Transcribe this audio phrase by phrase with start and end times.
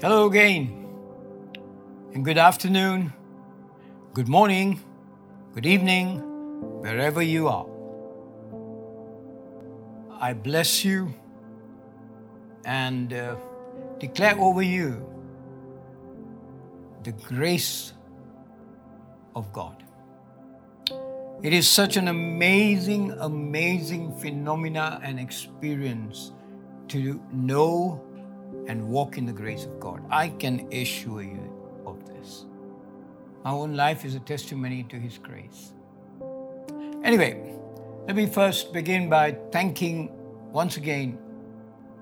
[0.00, 0.86] Hello again,
[2.14, 3.12] and good afternoon,
[4.14, 4.80] good morning,
[5.54, 6.20] good evening,
[6.80, 7.66] wherever you are.
[10.20, 11.12] I bless you
[12.64, 13.34] and uh,
[13.98, 15.04] declare over you
[17.02, 17.92] the grace
[19.34, 19.82] of God.
[21.42, 26.30] It is such an amazing, amazing phenomena and experience
[26.86, 28.07] to know
[28.68, 30.02] and walk in the grace of God.
[30.10, 32.44] I can assure you of this.
[33.44, 35.72] My own life is a testimony to His grace.
[37.02, 37.54] Anyway,
[38.06, 40.12] let me first begin by thanking
[40.52, 41.18] once again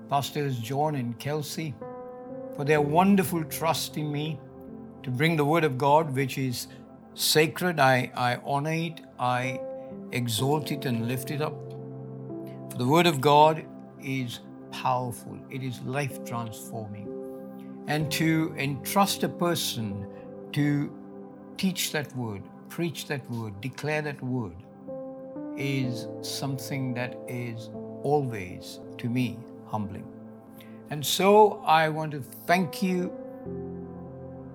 [0.09, 1.73] Pastors John and Kelsey
[2.55, 4.39] for their wonderful trust in me
[5.03, 6.67] to bring the Word of God, which is
[7.13, 7.79] sacred.
[7.79, 9.59] I, I honor it, I
[10.11, 11.53] exalt it, and lift it up.
[12.71, 13.65] For the Word of God
[14.01, 14.39] is
[14.71, 17.13] powerful, it is life transforming.
[17.87, 20.07] And to entrust a person
[20.53, 20.91] to
[21.57, 24.55] teach that word, preach that word, declare that word
[25.57, 27.69] is something that is
[28.03, 30.05] always, to me, humbling.
[30.89, 33.11] And so I want to thank you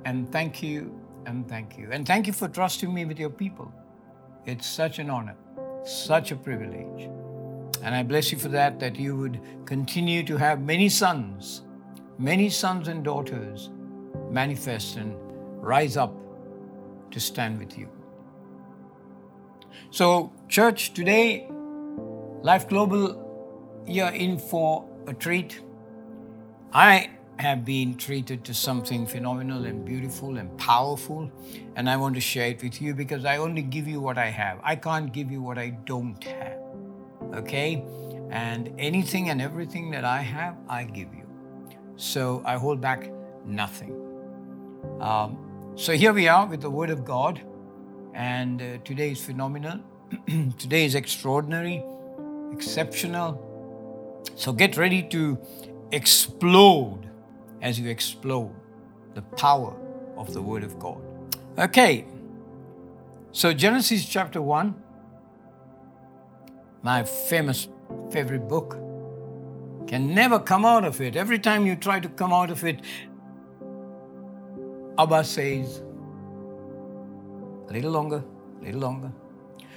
[0.05, 1.89] and thank you and thank you.
[1.91, 3.73] And thank you for trusting me with your people.
[4.47, 5.37] It's such an honor,
[5.85, 7.09] such a privilege.
[7.83, 11.63] And I bless you for that, that you would continue to have many sons,
[12.17, 13.71] many sons and daughters
[14.31, 15.17] manifest and
[15.57, 16.15] rise up
[17.11, 17.89] to stand with you.
[19.91, 21.49] So, church, today,
[22.43, 25.61] Life Global, you're in for a treat.
[26.73, 31.31] I have been treated to something phenomenal and beautiful and powerful,
[31.75, 34.31] and I want to share it with you because I only give you what I
[34.31, 34.61] have.
[34.63, 36.62] I can't give you what I don't have
[37.35, 37.85] okay?
[38.31, 41.27] And anything and everything that I have, I give you.
[41.97, 43.11] So I hold back
[43.45, 43.95] nothing.
[45.01, 47.41] Um, so here we are with the Word of God,
[48.15, 49.81] and uh, today is phenomenal.
[50.59, 51.85] today is extraordinary,
[52.53, 54.21] exceptional.
[54.35, 55.39] So get ready to
[55.93, 57.11] explode
[57.61, 58.55] as you explode
[59.15, 59.75] the power
[60.17, 61.01] of the Word of God.
[61.59, 62.07] Okay,
[63.31, 64.75] so Genesis chapter 1
[66.83, 67.69] my famous
[68.11, 68.79] favorite book.
[69.87, 71.17] Can never come out of it.
[71.17, 72.81] Every time you try to come out of it,
[74.99, 75.83] Abba says,
[77.69, 78.23] a little longer,
[78.61, 79.13] a little longer.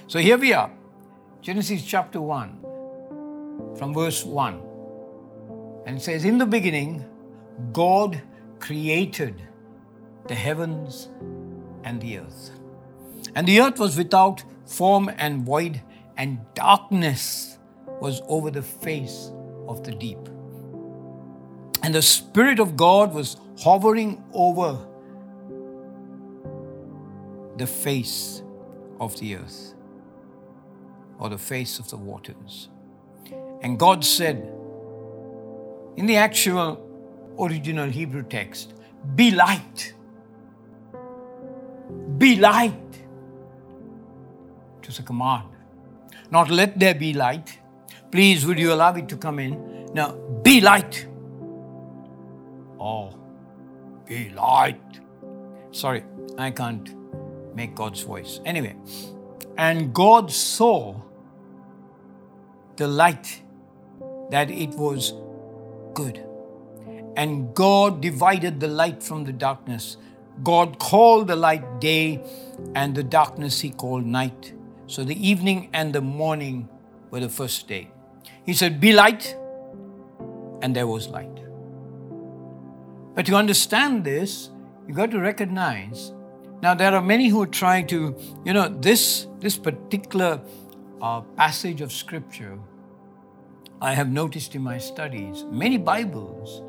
[0.06, 0.70] So here we are,
[1.40, 2.60] Genesis chapter 1,
[3.76, 4.62] from verse 1.
[5.86, 7.04] And it says, In the beginning,
[7.72, 8.20] God
[8.58, 9.42] created
[10.26, 11.08] the heavens
[11.84, 12.50] and the earth.
[13.34, 15.80] And the earth was without form and void,
[16.16, 17.58] and darkness
[18.00, 19.30] was over the face
[19.68, 20.18] of the deep.
[21.82, 24.78] And the Spirit of God was hovering over
[27.56, 28.42] the face
[29.00, 29.74] of the earth
[31.18, 32.68] or the face of the waters.
[33.62, 34.52] And God said,
[35.96, 36.82] in the actual
[37.38, 38.74] original Hebrew text,
[39.14, 39.94] be light.
[42.18, 42.72] Be light.
[44.82, 45.48] It was a command.
[46.30, 47.58] Not let there be light.
[48.10, 49.88] Please, would you allow it to come in?
[49.92, 51.06] Now, be light.
[52.78, 53.14] Oh,
[54.06, 55.00] be light.
[55.70, 56.04] Sorry,
[56.38, 56.94] I can't
[57.54, 58.40] make God's voice.
[58.44, 58.76] Anyway,
[59.56, 61.00] and God saw
[62.76, 63.42] the light
[64.30, 65.14] that it was
[65.94, 66.22] good.
[67.16, 69.96] And God divided the light from the darkness.
[70.42, 72.22] God called the light day,
[72.74, 74.52] and the darkness he called night.
[74.86, 76.68] So the evening and the morning
[77.10, 77.90] were the first day.
[78.44, 79.36] He said, Be light,
[80.62, 81.40] and there was light.
[83.14, 84.50] But to understand this,
[84.86, 86.12] you got to recognize.
[86.62, 90.40] Now, there are many who are trying to, you know, this, this particular
[91.02, 92.58] uh, passage of scripture,
[93.80, 96.62] I have noticed in my studies, many Bibles,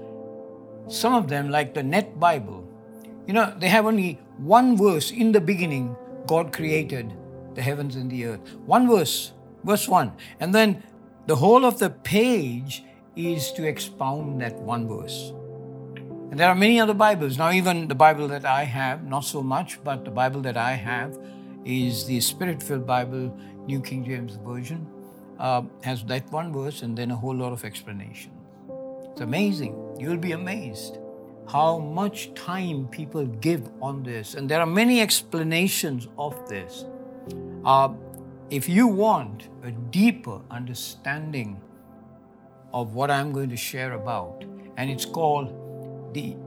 [0.88, 2.68] some of them, like the Net Bible,
[3.28, 7.14] you know, they have only one verse in the beginning God created
[7.58, 8.40] the heavens and the earth.
[8.66, 9.34] One verse,
[9.64, 10.14] verse 1.
[10.40, 10.84] And then
[11.26, 12.84] the whole of the page
[13.16, 15.34] is to expound that one verse.
[16.30, 17.38] And there are many other Bibles.
[17.38, 20.74] Now, even the Bible that I have, not so much, but the Bible that I
[20.74, 21.18] have
[21.66, 24.86] is the Spirit filled Bible, New King James Version,
[25.40, 28.32] uh, has that one verse and then a whole lot of explanation.
[29.12, 29.76] It's amazing.
[30.00, 31.00] You'll be amazed
[31.50, 34.36] how much time people give on this.
[34.36, 36.86] And there are many explanations of this.
[37.68, 37.90] Uh,
[38.50, 41.60] if you want a deeper understanding
[42.74, 44.46] of what I'm going to share about,
[44.78, 45.50] and it's called
[46.14, 46.38] the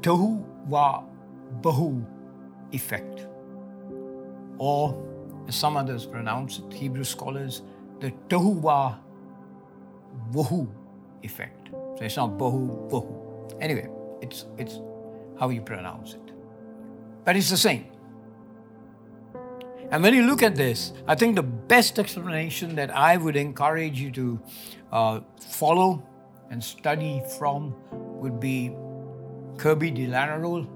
[0.00, 1.04] tohu wa
[1.60, 2.04] bahu
[2.72, 3.28] effect.
[4.58, 5.00] Or,
[5.46, 7.62] as some others pronounce it, Hebrew scholars,
[8.00, 8.96] the tohu wa
[10.32, 10.68] wahu
[11.22, 11.68] effect.
[11.70, 13.56] So it's not bahu, wahu.
[13.60, 13.88] Anyway,
[14.20, 14.80] it's, it's
[15.38, 16.32] how you pronounce it.
[17.24, 17.91] But it's the same.
[19.92, 24.00] And when you look at this, I think the best explanation that I would encourage
[24.00, 24.40] you to
[24.90, 26.02] uh, follow
[26.50, 28.74] and study from would be
[29.58, 30.66] Kirby de Lanerolle,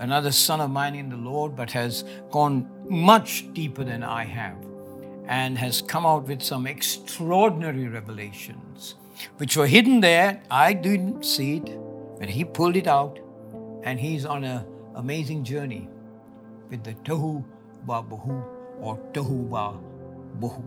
[0.00, 4.56] another son of mine in the Lord, but has gone much deeper than I have
[5.28, 8.96] and has come out with some extraordinary revelations
[9.36, 10.42] which were hidden there.
[10.50, 13.20] I didn't see it, but he pulled it out
[13.84, 14.66] and he's on an
[14.96, 15.88] amazing journey
[16.68, 17.44] with the Tohu
[17.88, 18.44] Wa Bohu
[18.80, 19.74] or Tohu Wa
[20.38, 20.62] Bohu.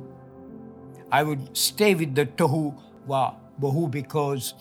[1.11, 2.75] I would stay with the Tohu
[3.05, 4.53] Wa Bohu because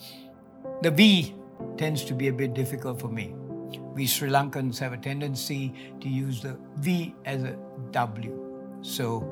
[0.81, 1.35] the V
[1.77, 3.33] tends to be a bit difficult for me.
[3.93, 7.57] We Sri Lankans have a tendency to use the V as a
[7.91, 8.33] W.
[8.81, 9.23] So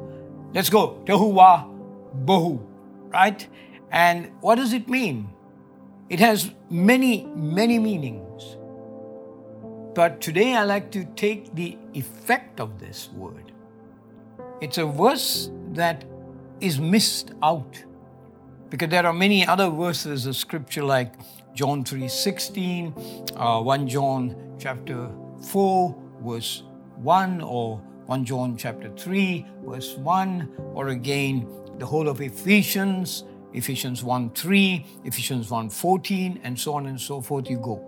[0.54, 1.02] let's go.
[1.06, 1.66] Tohu Wa
[2.26, 2.60] Bohu,
[3.10, 3.48] right?
[3.92, 5.30] And what does it mean?
[6.10, 8.29] It has many, many meanings.
[9.96, 13.52] But today I like to take the effect of this word.
[14.62, 16.06] It's a verse that
[16.62, 17.84] is missed out
[18.70, 21.14] because there are many other verses of scripture like
[21.56, 22.94] John 3:16,
[23.36, 25.10] uh, 1 John chapter
[25.42, 26.64] 4 verse
[26.98, 31.48] 1 or 1 John chapter 3 verse 1 or again
[31.80, 37.22] the whole of Ephesians, Ephesians 1 3, Ephesians 1 14, and so on and so
[37.22, 37.80] forth you go.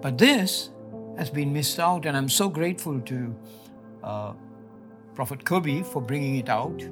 [0.00, 0.70] But this
[1.16, 3.36] has been missed out, and I'm so grateful to
[4.02, 4.32] uh,
[5.14, 6.82] Prophet Kirby for bringing it out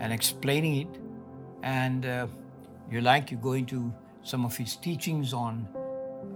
[0.00, 1.00] and explaining it.
[1.62, 2.26] And uh,
[2.90, 3.92] you like, you go into
[4.22, 5.68] some of his teachings on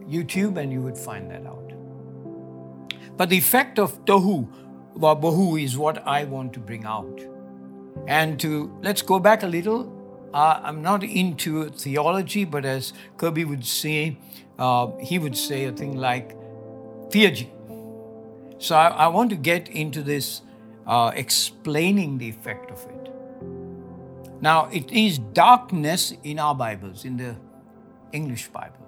[0.08, 1.72] YouTube and you would find that out.
[3.16, 4.48] But the effect of Tohu
[4.94, 7.20] wa Bohu is what I want to bring out.
[8.06, 9.97] And to let's go back a little.
[10.34, 14.18] I'm not into theology, but as Kirby would say,
[14.58, 16.36] uh, he would say a thing like
[17.10, 17.48] theurgy.
[18.58, 20.42] So I, I want to get into this
[20.86, 23.12] uh, explaining the effect of it.
[24.40, 27.36] Now, it is darkness in our Bibles, in the
[28.12, 28.86] English Bible,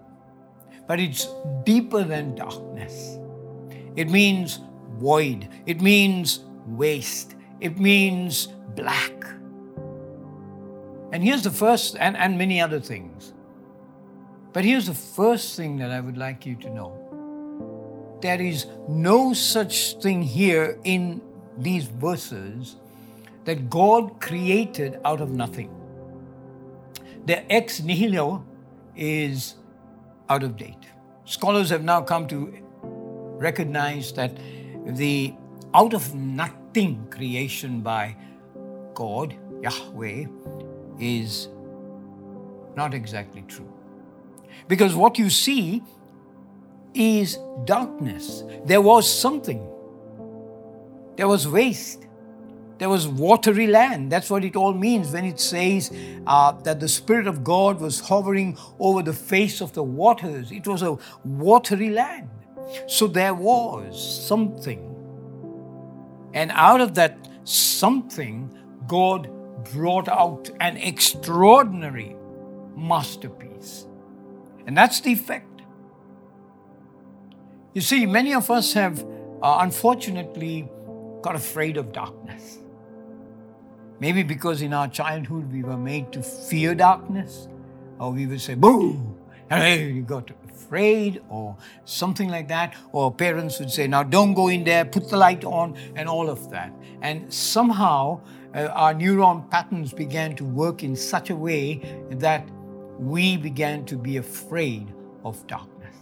[0.86, 1.26] but it's
[1.64, 3.18] deeper than darkness.
[3.96, 4.60] It means
[4.98, 8.46] void, it means waste, it means
[8.76, 9.39] black.
[11.12, 13.32] And here's the first, and, and many other things.
[14.52, 16.96] But here's the first thing that I would like you to know
[18.20, 21.22] there is no such thing here in
[21.56, 22.76] these verses
[23.44, 25.70] that God created out of nothing.
[27.24, 28.44] The ex nihilo
[28.94, 29.54] is
[30.28, 30.86] out of date.
[31.24, 32.54] Scholars have now come to
[33.38, 34.36] recognize that
[34.84, 35.34] the
[35.72, 38.16] out of nothing creation by
[38.94, 40.26] God, Yahweh,
[41.00, 41.48] is
[42.76, 43.72] not exactly true.
[44.68, 45.82] Because what you see
[46.94, 48.44] is darkness.
[48.64, 49.66] There was something,
[51.16, 52.06] there was waste.
[52.78, 54.10] There was watery land.
[54.10, 55.92] That's what it all means when it says
[56.26, 60.50] uh, that the Spirit of God was hovering over the face of the waters.
[60.50, 62.30] It was a watery land.
[62.86, 64.86] So there was something.
[66.32, 69.30] And out of that something, God
[69.72, 72.16] brought out an extraordinary
[72.76, 73.86] masterpiece.
[74.66, 75.62] And that's the effect.
[77.74, 79.04] You see, many of us have
[79.42, 80.68] uh, unfortunately
[81.22, 82.58] got afraid of darkness.
[84.00, 87.48] Maybe because in our childhood we were made to fear darkness,
[87.98, 89.16] or we would say, boo,
[89.50, 92.74] and you got afraid, or something like that.
[92.92, 96.30] Or parents would say, now don't go in there, put the light on, and all
[96.30, 96.72] of that.
[97.02, 98.20] And somehow
[98.54, 101.80] uh, our neuron patterns began to work in such a way
[102.10, 102.48] that
[102.98, 104.92] we began to be afraid
[105.24, 105.96] of darkness.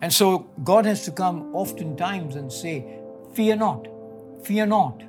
[0.00, 3.00] And so God has to come oftentimes and say,
[3.34, 3.88] Fear not,
[4.42, 5.02] fear not.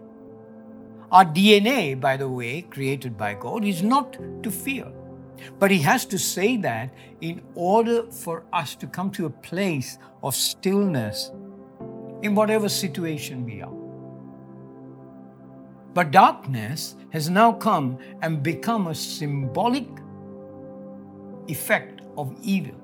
[1.12, 4.92] Our DNA, by the way, created by God, is not to fear.
[5.60, 9.98] But He has to say that in order for us to come to a place
[10.24, 11.32] of stillness
[12.22, 13.81] in whatever situation we are.
[15.94, 19.88] But darkness has now come and become a symbolic
[21.48, 22.76] effect of evil.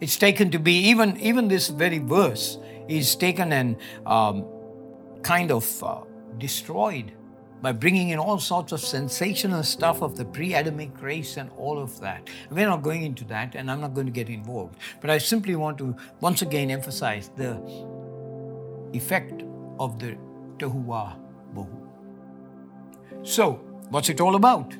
[0.00, 2.58] It's taken to be, even, even this very verse
[2.88, 4.44] is taken and um,
[5.22, 6.00] kind of uh,
[6.38, 7.12] destroyed
[7.60, 11.78] by bringing in all sorts of sensational stuff of the pre Adamic race and all
[11.78, 12.28] of that.
[12.50, 14.76] We're not going into that, and I'm not going to get involved.
[15.00, 17.62] But I simply want to once again emphasize the
[18.92, 19.44] effect
[19.78, 20.18] of the
[20.58, 21.14] Tohu Wa
[21.54, 21.88] Bohu.
[23.22, 24.74] So, what's it all about?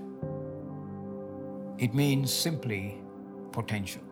[1.78, 2.98] It means simply
[3.52, 4.02] potential.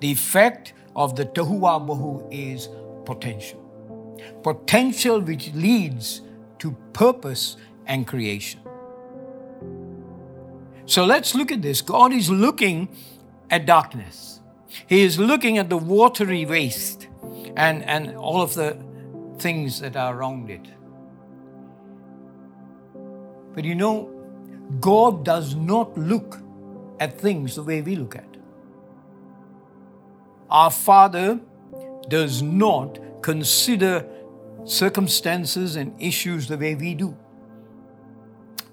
[0.00, 2.68] The effect of the Tohu Wa Bohu is
[3.04, 3.62] potential.
[4.42, 6.22] Potential which leads
[6.58, 7.56] to purpose
[7.86, 8.60] and creation.
[10.86, 11.80] So let's look at this.
[11.82, 12.88] God is looking
[13.50, 14.40] at darkness.
[14.86, 17.08] He is looking at the watery waste
[17.56, 18.76] and, and all of the
[19.38, 20.66] things that are around it.
[23.54, 24.10] But you know,
[24.80, 26.40] God does not look
[27.00, 28.36] at things the way we look at.
[30.50, 31.40] Our Father
[32.08, 34.06] does not consider
[34.64, 37.16] circumstances and issues the way we do.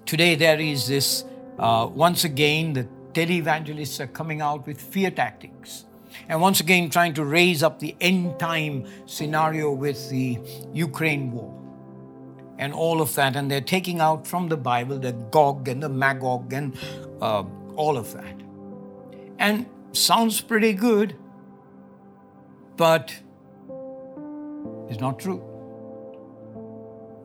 [0.06, 1.24] Today, there is this,
[1.58, 5.86] uh, once again, the televangelists are coming out with fear tactics.
[6.28, 10.38] And once again, trying to raise up the end time scenario with the
[10.72, 11.52] Ukraine war
[12.58, 13.36] and all of that.
[13.36, 16.76] And they're taking out from the Bible the Gog and the Magog and
[17.20, 17.44] uh,
[17.76, 18.40] all of that.
[19.38, 21.16] And sounds pretty good,
[22.76, 23.14] but
[24.88, 25.42] it's not true.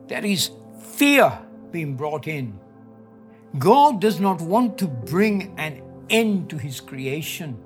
[0.08, 1.38] There is fear
[1.70, 2.58] being brought in.
[3.58, 7.56] God does not want to bring an end to his creation.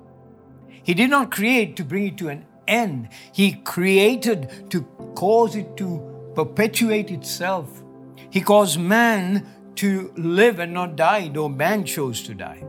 [0.85, 3.09] He did not create to bring it to an end.
[3.33, 4.83] He created to
[5.15, 7.83] cause it to perpetuate itself.
[8.29, 12.63] He caused man to live and not die, though man chose to die.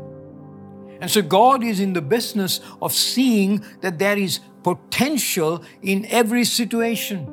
[1.00, 6.44] And so God is in the business of seeing that there is potential in every
[6.44, 7.32] situation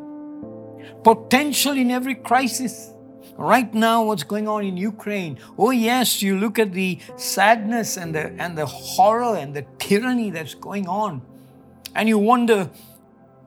[1.04, 2.93] potential in every crisis.
[3.36, 5.40] Right now, what's going on in Ukraine?
[5.58, 10.30] Oh, yes, you look at the sadness and the, and the horror and the tyranny
[10.30, 11.22] that's going on,
[11.96, 12.70] and you wonder,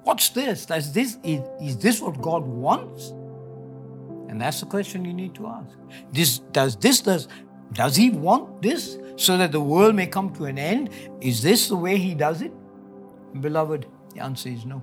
[0.03, 0.67] what's this?
[0.67, 3.11] Does this is, is this what God wants?
[4.29, 5.77] And that's the question you need to ask.
[6.13, 7.29] This, does this does
[7.73, 10.91] does He want this so that the world may come to an end?
[11.21, 12.53] Is this the way He does it?
[13.41, 14.83] Beloved, the answer is no.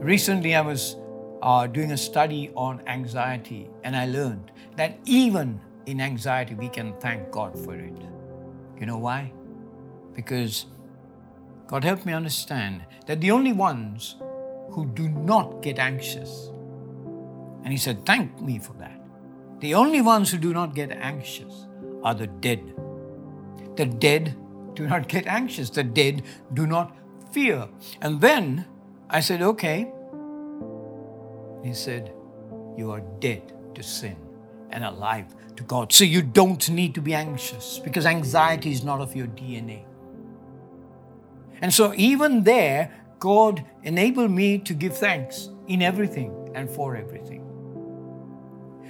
[0.00, 0.96] Recently, I was
[1.44, 6.94] uh, doing a study on anxiety, and I learned that even in anxiety, we can
[7.00, 8.00] thank God for it.
[8.80, 9.30] You know why?
[10.14, 10.64] Because
[11.66, 14.16] God helped me understand that the only ones
[14.70, 16.50] who do not get anxious,
[17.62, 18.98] and He said, Thank me for that.
[19.60, 21.66] The only ones who do not get anxious
[22.02, 22.74] are the dead.
[23.76, 24.34] The dead
[24.72, 26.22] do not get anxious, the dead
[26.54, 26.96] do not
[27.32, 27.68] fear.
[28.00, 28.64] And then
[29.10, 29.92] I said, Okay.
[31.64, 32.12] He said,
[32.76, 34.16] You are dead to sin
[34.70, 35.92] and alive to God.
[35.92, 39.84] So you don't need to be anxious because anxiety is not of your DNA.
[41.60, 47.40] And so, even there, God enabled me to give thanks in everything and for everything.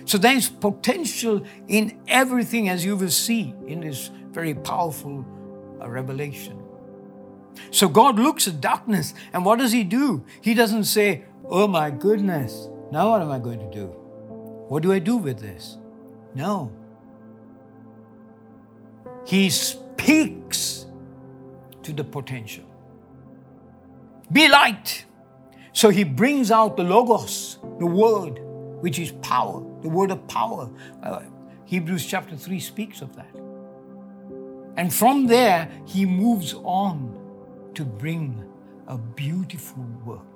[0.07, 5.25] So, there is potential in everything, as you will see in this very powerful
[5.81, 6.61] uh, revelation.
[7.71, 10.25] So God looks at darkness, and what does He do?
[10.41, 13.87] He doesn't say, Oh my goodness, now what am I going to do?
[14.69, 15.77] What do I do with this?
[16.35, 16.73] No.
[19.27, 20.87] He speaks
[21.83, 22.65] to the potential.
[24.33, 25.05] Be light.
[25.73, 28.39] So he brings out the Logos, the Word,
[28.81, 30.71] which is power, the Word of power.
[31.03, 31.23] Uh,
[31.67, 33.35] Hebrews chapter 3 speaks of that.
[34.77, 37.21] And from there, he moves on
[37.75, 38.45] to bring
[38.87, 40.34] a beautiful work.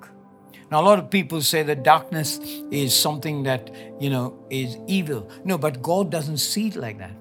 [0.71, 5.29] Now, a lot of people say that darkness is something that, you know, is evil.
[5.43, 7.13] No, but God doesn't see it like that.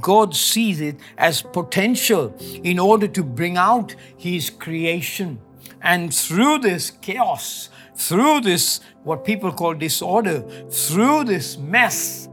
[0.00, 5.38] God sees it as potential in order to bring out His creation.
[5.82, 12.28] And through this chaos, through this, what people call disorder, through this mess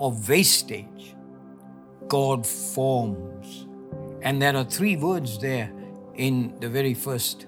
[0.00, 1.16] of wastage,
[2.06, 3.66] God forms.
[4.22, 5.72] And there are three words there
[6.14, 7.46] in the very first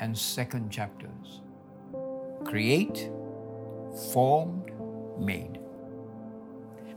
[0.00, 1.40] and second chapters
[2.44, 3.10] create,
[4.12, 4.70] formed,
[5.18, 5.58] made.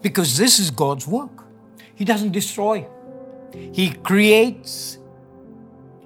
[0.01, 1.45] Because this is God's work.
[1.95, 2.87] He doesn't destroy,
[3.53, 4.97] He creates,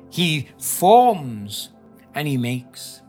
[0.09, 1.69] He forms,
[2.15, 3.01] and He makes.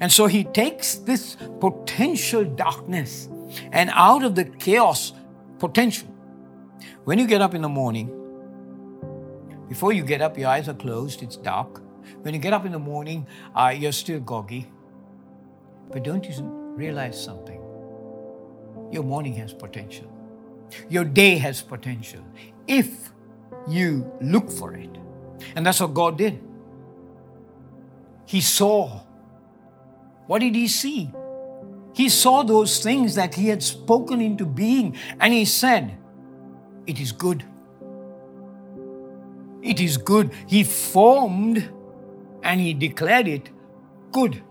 [0.00, 3.28] And so He takes this potential darkness
[3.72, 5.12] and out of the chaos,
[5.58, 6.08] potential.
[7.04, 8.08] When you get up in the morning,
[9.68, 11.83] before you get up, your eyes are closed, it's dark.
[12.24, 14.66] When you get up in the morning, uh, you're still groggy.
[15.92, 16.32] But don't you
[16.74, 17.60] realize something?
[18.90, 20.10] Your morning has potential.
[20.88, 22.24] Your day has potential
[22.66, 23.10] if
[23.68, 24.88] you look for it.
[25.54, 26.40] And that's what God did.
[28.24, 29.02] He saw.
[30.26, 31.10] What did he see?
[31.92, 35.98] He saw those things that he had spoken into being and he said,
[36.86, 37.44] It is good.
[39.60, 40.32] It is good.
[40.46, 41.70] He formed
[42.44, 43.50] and he declared it
[44.12, 44.42] good.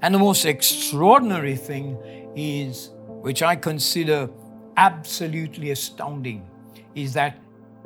[0.00, 1.96] And the most extraordinary thing
[2.34, 4.30] is, which I consider
[4.76, 6.48] absolutely astounding,
[6.94, 7.38] is that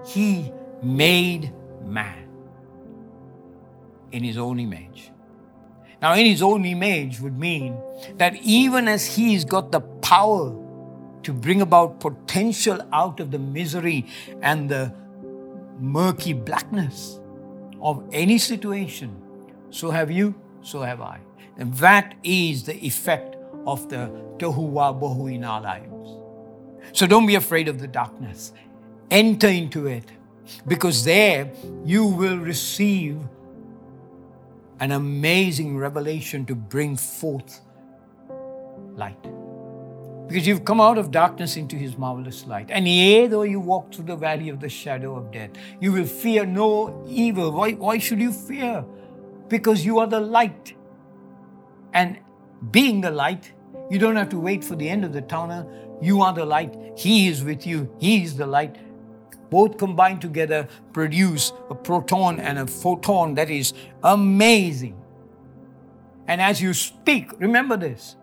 [0.07, 0.53] he
[0.83, 1.53] made
[1.85, 2.29] man
[4.13, 5.11] in his own image.
[6.01, 7.77] Now, in his own image would mean
[8.17, 10.55] that even as he's got the power
[11.23, 14.07] to bring about potential out of the misery
[14.43, 14.93] and the
[15.79, 17.21] murky blackness
[17.83, 19.21] of any situation,
[19.71, 21.19] so have you, so have I.
[21.59, 23.37] And that is the effect
[23.67, 26.17] of the tohu bohu in our lives.
[26.93, 28.53] So don't be afraid of the darkness.
[29.11, 30.05] Enter into it
[30.67, 31.53] because there
[31.85, 33.19] you will receive
[34.81, 37.61] an amazing revelation to bring forth
[38.97, 39.42] light.
[40.33, 42.71] Because you've come out of darkness into his marvelous light.
[42.71, 46.07] And yea, though you walk through the valley of the shadow of death, you will
[46.07, 47.53] fear no evil.
[47.53, 48.83] Why, why should you fear?
[49.49, 50.75] Because you are the light.
[51.93, 52.19] And
[52.71, 53.53] being the light,
[53.91, 55.71] you don't have to wait for the end of the tunnel.
[56.01, 56.75] You are the light.
[56.97, 57.95] He is with you.
[57.99, 58.79] He is the light
[59.51, 64.97] both combined together produce a proton and a photon that is amazing.
[66.27, 68.17] And as you speak, remember this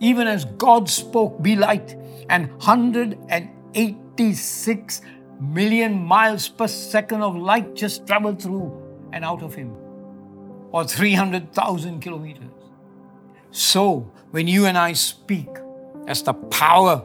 [0.00, 1.96] even as God spoke, be light,
[2.28, 5.00] and 186
[5.40, 9.74] million miles per second of light just traveled through and out of him,
[10.72, 12.42] or 300,000 kilometers.
[13.50, 15.48] So, when you and I speak,
[16.04, 17.02] that's the power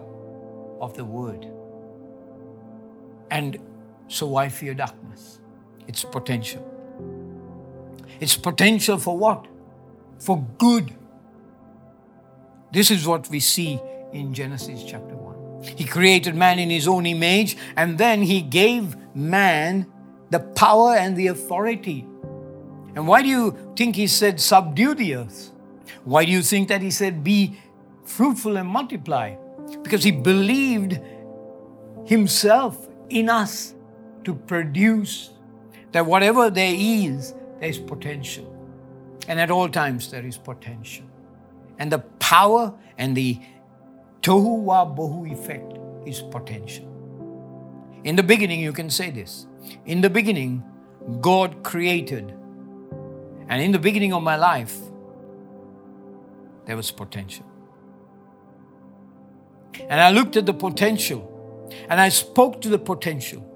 [0.79, 1.47] of the word.
[3.29, 3.59] And
[4.07, 5.39] so why fear darkness?
[5.87, 6.67] It's potential.
[8.19, 9.47] It's potential for what?
[10.19, 10.93] For good.
[12.71, 13.79] This is what we see
[14.13, 15.75] in Genesis chapter 1.
[15.75, 19.91] He created man in his own image, and then he gave man
[20.29, 22.07] the power and the authority.
[22.95, 25.51] And why do you think he said, subdue the earth?
[26.03, 27.59] Why do you think that he said, be
[28.05, 29.35] fruitful and multiply?
[29.83, 30.99] Because he believed
[32.05, 33.75] himself in us
[34.23, 35.31] to produce
[35.91, 38.47] that whatever there is, there is potential.
[39.27, 41.05] And at all times, there is potential.
[41.79, 43.39] And the power and the
[44.21, 46.87] tohu wa bohu effect is potential.
[48.03, 49.47] In the beginning, you can say this.
[49.85, 50.63] In the beginning,
[51.21, 52.33] God created.
[53.47, 54.77] And in the beginning of my life,
[56.65, 57.45] there was potential.
[59.89, 61.27] And I looked at the potential
[61.89, 63.47] and I spoke to the potential.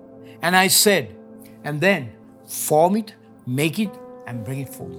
[0.42, 1.16] And I said,
[1.64, 2.14] and then
[2.46, 3.90] form it, make it,
[4.28, 4.96] and bring it forth.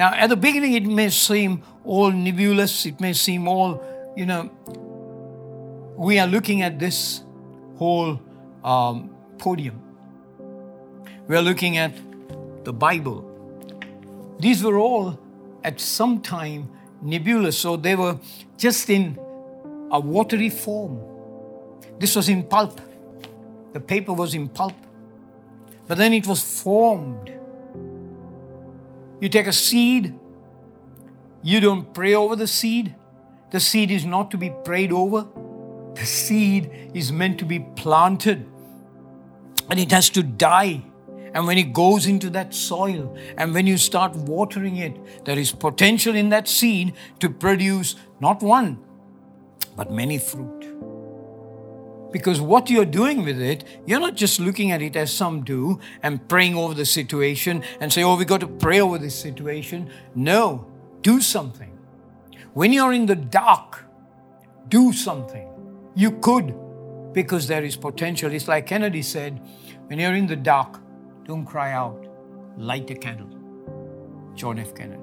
[0.00, 3.84] Now, at the beginning, it may seem all nebulous, it may seem all,
[4.16, 4.48] you know,
[5.94, 7.22] we are looking at this
[7.76, 8.18] whole
[8.64, 9.78] um, podium.
[11.28, 11.92] We are looking at
[12.64, 13.26] the Bible.
[14.38, 15.20] These were all
[15.62, 16.70] at some time
[17.02, 18.18] nebulous, so they were
[18.56, 19.18] just in
[19.92, 20.98] a watery form.
[21.98, 22.80] This was in pulp.
[23.74, 24.76] The paper was in pulp.
[25.86, 27.34] But then it was formed.
[29.20, 30.18] You take a seed,
[31.42, 32.94] you don't pray over the seed.
[33.50, 35.26] The seed is not to be prayed over.
[35.94, 38.46] The seed is meant to be planted
[39.70, 40.82] and it has to die.
[41.32, 45.52] And when it goes into that soil and when you start watering it, there is
[45.52, 48.78] potential in that seed to produce not one,
[49.76, 50.59] but many fruit.
[52.12, 55.78] Because what you're doing with it, you're not just looking at it as some do
[56.02, 59.90] and praying over the situation and say, oh, we got to pray over this situation.
[60.14, 60.66] No,
[61.02, 61.78] do something.
[62.52, 63.84] When you're in the dark,
[64.68, 65.48] do something.
[65.94, 66.54] You could,
[67.12, 68.32] because there is potential.
[68.32, 69.40] It's like Kennedy said
[69.86, 70.80] when you're in the dark,
[71.24, 72.06] don't cry out,
[72.56, 73.28] light a candle.
[74.34, 74.74] John F.
[74.74, 75.02] Kennedy.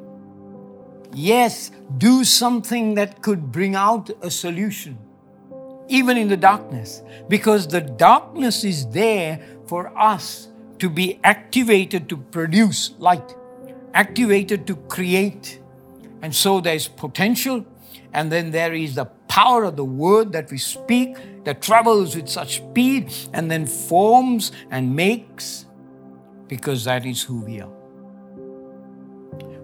[1.14, 4.98] Yes, do something that could bring out a solution,
[5.88, 12.18] even in the darkness, because the darkness is there for us to be activated to
[12.18, 13.36] produce light,
[13.94, 15.60] activated to create.
[16.22, 17.66] And so there's potential,
[18.14, 22.28] and then there is the power of the word that we speak that travels with
[22.28, 25.66] such speed and then forms and makes,
[26.48, 27.70] because that is who we are.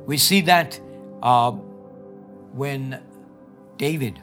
[0.05, 0.79] We see that
[1.21, 3.01] uh, when
[3.77, 4.19] David,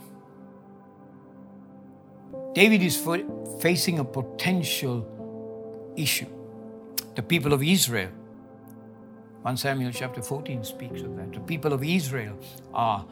[2.53, 2.97] David is
[3.61, 5.07] facing a potential
[5.97, 6.27] issue.
[7.15, 8.11] The people of Israel,
[9.43, 11.33] 1 Samuel chapter 14 speaks of that.
[11.33, 12.39] The people of Israel
[12.75, 13.07] are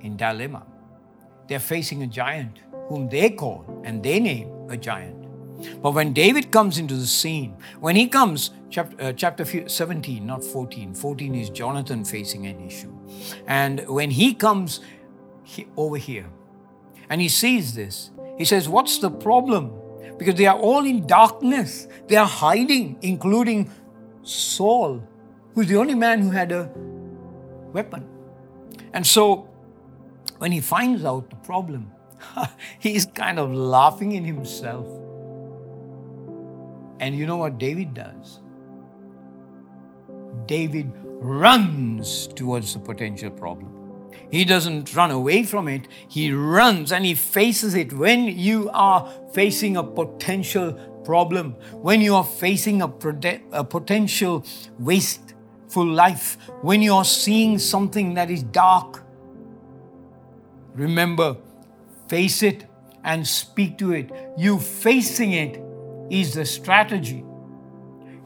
[0.00, 0.64] in dilemma.
[1.48, 5.26] They're facing a giant whom they call and they name a giant.
[5.82, 10.44] But when David comes into the scene, when he comes, chapter, uh, chapter 17, not
[10.44, 12.92] 14, 14 is Jonathan facing an issue.
[13.46, 14.80] And when he comes
[15.42, 16.26] he, over here
[17.08, 19.72] and he sees this, he says, What's the problem?
[20.18, 23.70] Because they are all in darkness, they are hiding, including
[24.22, 25.02] Saul,
[25.54, 26.70] who's the only man who had a
[27.72, 28.08] weapon.
[28.92, 29.48] And so
[30.38, 31.92] when he finds out the problem,
[32.78, 34.86] he's kind of laughing in himself.
[36.98, 38.40] And you know what David does?
[40.46, 43.75] David runs towards the potential problem.
[44.36, 47.90] He doesn't run away from it, he runs and he faces it.
[47.90, 50.74] When you are facing a potential
[51.06, 52.92] problem, when you are facing a,
[53.52, 54.44] a potential
[54.78, 59.02] wasteful life, when you are seeing something that is dark,
[60.74, 61.38] remember,
[62.10, 62.66] face it
[63.04, 64.10] and speak to it.
[64.36, 65.62] You facing it
[66.10, 67.24] is the strategy.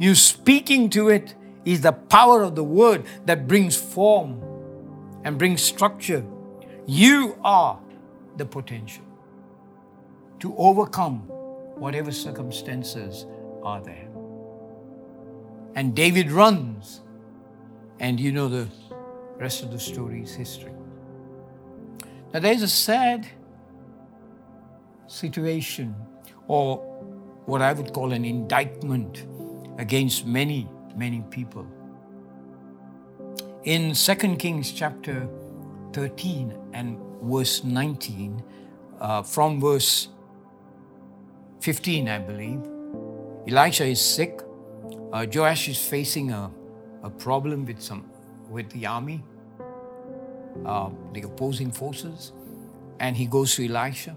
[0.00, 4.49] You speaking to it is the power of the word that brings form
[5.24, 6.24] and bring structure.
[6.86, 7.80] You are
[8.36, 9.04] the potential
[10.40, 11.20] to overcome
[11.76, 13.26] whatever circumstances
[13.62, 14.08] are there.
[15.74, 17.00] And David runs,
[18.00, 18.68] and you know the
[19.36, 20.72] rest of the story is history.
[22.32, 23.26] Now, there's a sad
[25.06, 25.94] situation
[26.46, 26.78] or
[27.46, 29.26] what I would call an indictment
[29.78, 31.66] against many, many people.
[33.64, 35.28] In 2 Kings chapter
[35.92, 38.42] 13 and verse 19,
[38.98, 40.08] uh, from verse
[41.60, 42.60] 15, I believe,
[43.46, 44.40] Elisha is sick.
[45.12, 46.50] Uh, Joash is facing a,
[47.02, 48.10] a problem with some
[48.48, 49.22] with the army,
[50.64, 52.32] uh, the opposing forces,
[52.98, 54.16] and he goes to Elisha,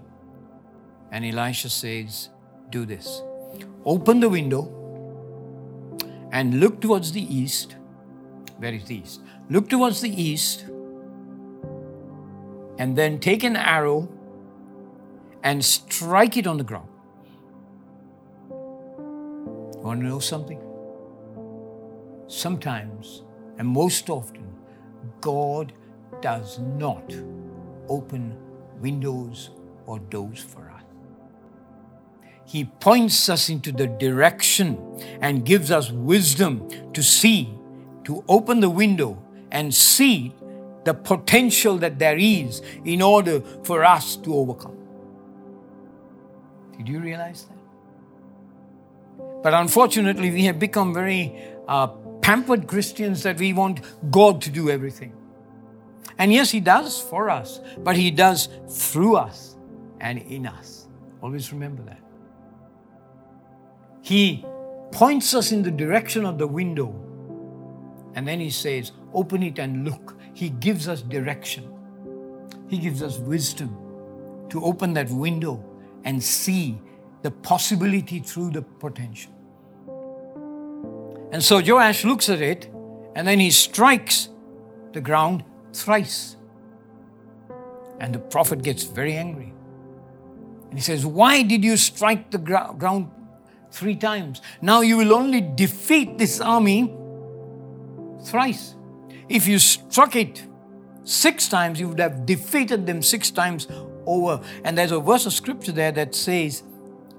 [1.12, 2.30] and Elisha says,
[2.70, 3.22] do this
[3.84, 4.62] open the window
[6.32, 7.76] and look towards the east.
[8.58, 9.20] Where is the east?
[9.50, 10.64] Look towards the east
[12.78, 14.08] and then take an arrow
[15.42, 16.88] and strike it on the ground.
[19.82, 20.60] Want to know something?
[22.26, 23.22] Sometimes,
[23.58, 24.46] and most often,
[25.20, 25.74] God
[26.22, 27.14] does not
[27.88, 28.36] open
[28.80, 29.50] windows
[29.86, 30.82] or doors for us.
[32.46, 34.78] He points us into the direction
[35.20, 37.52] and gives us wisdom to see,
[38.04, 40.34] to open the window and see
[40.84, 44.76] the potential that there is in order for us to overcome.
[46.76, 47.54] Did you realize that?
[49.42, 51.38] But unfortunately, we have become very
[51.68, 51.88] uh,
[52.20, 55.12] pampered Christians that we want God to do everything.
[56.18, 59.56] And yes, He does for us, but He does through us
[60.00, 60.86] and in us.
[61.22, 62.00] Always remember that.
[64.02, 64.44] He
[64.92, 66.94] points us in the direction of the window.
[68.14, 70.16] And then he says, Open it and look.
[70.32, 71.70] He gives us direction.
[72.68, 73.76] He gives us wisdom
[74.48, 75.64] to open that window
[76.04, 76.80] and see
[77.22, 79.32] the possibility through the potential.
[81.32, 82.70] And so Joash looks at it
[83.14, 84.28] and then he strikes
[84.92, 86.36] the ground thrice.
[88.00, 89.52] And the prophet gets very angry.
[90.70, 93.10] And he says, Why did you strike the ground
[93.74, 94.40] three times.
[94.62, 96.94] Now you will only defeat this army
[98.24, 98.74] thrice.
[99.28, 100.44] If you struck it
[101.04, 103.68] six times, you would have defeated them six times
[104.06, 104.40] over.
[104.64, 106.62] And there's a verse of scripture there that says,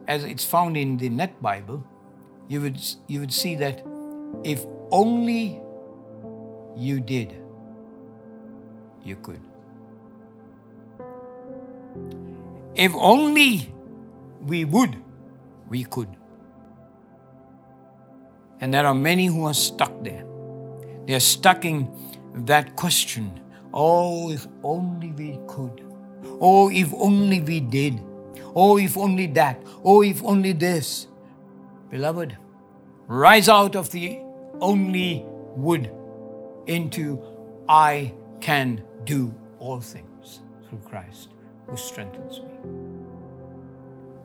[0.08, 1.84] as it's found in the Net Bible,
[2.48, 3.84] you would, you would see that
[4.44, 5.62] if only
[6.76, 7.36] you did,
[9.04, 9.42] you could.
[12.76, 13.74] If only
[14.42, 15.02] we would,
[15.70, 16.10] we could.
[18.60, 20.25] And there are many who are stuck there.
[21.06, 21.90] They are stuck in
[22.34, 23.42] that question
[23.76, 25.84] Oh, if only we could.
[26.40, 28.02] Oh, if only we did.
[28.56, 29.62] Oh, if only that.
[29.84, 31.08] Oh, if only this.
[31.90, 32.38] Beloved,
[33.08, 34.20] rise out of the
[34.62, 35.26] only
[35.58, 35.92] would
[36.68, 37.22] into
[37.68, 40.40] I can do all things
[40.70, 41.30] through Christ
[41.68, 42.54] who strengthens me.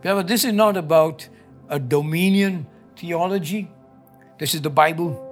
[0.01, 1.29] Beloved, this is not about
[1.69, 2.67] a dominion
[2.97, 3.69] theology.
[4.39, 5.27] This is the Bible.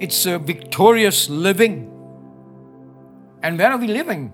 [0.00, 1.90] It's a victorious living.
[3.42, 4.32] And where are we living?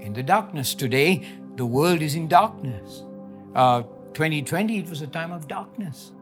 [0.00, 0.74] In the darkness.
[0.74, 3.02] Today, the world is in darkness.
[3.54, 3.82] Uh,
[4.14, 6.12] 2020, it was a time of darkness.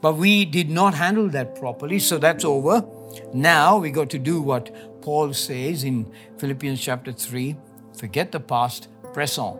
[0.00, 2.84] But we did not handle that properly, so that's over.
[3.32, 7.56] Now we got to do what Paul says in Philippians chapter 3
[7.96, 9.58] forget the past, press on,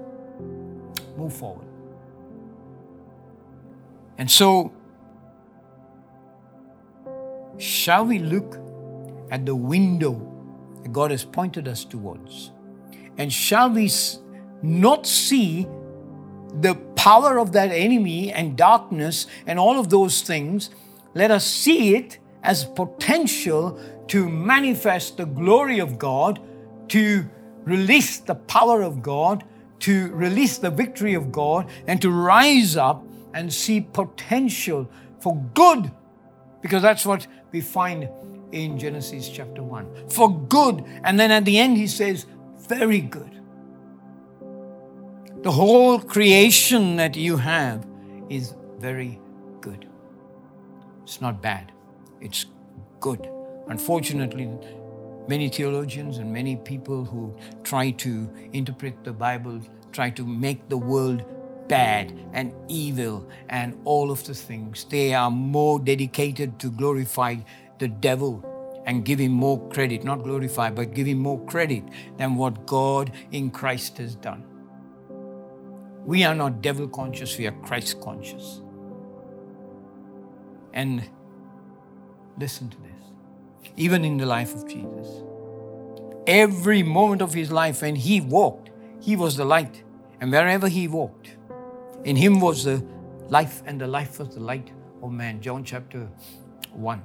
[1.17, 1.67] move forward.
[4.19, 4.73] And so,
[7.59, 8.59] shall we look
[9.31, 10.29] at the window
[10.83, 12.53] that God has pointed us towards?
[13.19, 13.91] And shall we
[14.63, 15.67] not see
[16.61, 20.71] the power of that enemy and darkness and all of those things?
[21.15, 26.41] Let us see it as potential to manifest the glory of God,
[26.89, 27.29] to
[27.65, 29.45] release the power of God,
[29.81, 35.91] to release the victory of God, and to rise up and see potential for good.
[36.61, 38.09] Because that's what we find
[38.51, 40.09] in Genesis chapter 1.
[40.11, 40.85] For good.
[41.05, 42.27] And then at the end, he says,
[42.69, 43.41] very good.
[45.43, 47.87] The whole creation that you have
[48.29, 49.21] is very
[49.61, 49.89] good.
[51.03, 51.73] It's not bad,
[52.21, 52.47] it's
[53.01, 53.29] good.
[53.69, 54.49] Unfortunately,
[55.29, 59.61] many theologians and many people who try to interpret the Bible
[59.91, 61.25] try to make the world
[61.73, 64.85] bad and evil and all of the things.
[64.91, 67.37] They are more dedicated to glorify
[67.79, 68.45] the devil
[68.85, 71.83] and give him more credit, not glorify, but give him more credit
[72.19, 74.45] than what God in Christ has done.
[76.05, 78.61] We are not devil conscious, we are Christ conscious.
[80.75, 81.09] And
[82.39, 83.73] listen to this.
[83.79, 85.23] Even in the life of Jesus,
[86.27, 88.69] every moment of his life when he walked,
[89.01, 89.83] he was the light.
[90.21, 91.37] And wherever he walked,
[92.05, 92.85] in him was the
[93.29, 94.71] life, and the life was the light
[95.03, 95.41] of man.
[95.41, 96.09] John chapter
[96.73, 97.03] 1.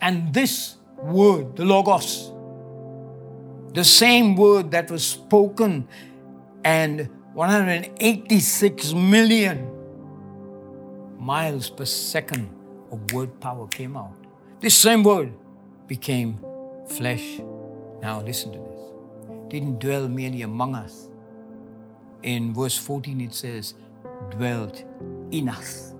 [0.00, 2.32] And this word, the Logos,
[3.74, 5.88] the same word that was spoken
[6.64, 9.70] and 186 million
[11.18, 12.48] miles per second
[12.90, 14.14] of word power came out.
[14.60, 15.32] This same word
[15.86, 16.38] became
[16.88, 17.40] flesh.
[18.00, 18.80] Now listen to this.
[19.48, 21.08] Didn't dwell merely among us,
[22.22, 23.74] in verse 14, it says,
[24.30, 24.84] dwelt
[25.30, 25.94] in us.